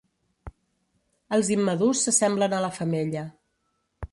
[1.37, 3.25] Els immadurs s'assemblen a la femella.